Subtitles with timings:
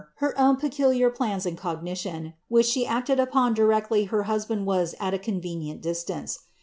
[0.15, 5.13] her own peculiar plans in cogitation, which she acted upon directly ha husband was at
[5.13, 6.39] a convenient distance.